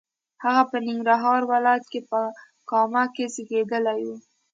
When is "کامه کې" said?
2.69-3.25